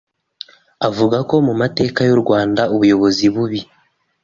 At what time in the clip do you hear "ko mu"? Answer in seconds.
1.29-1.53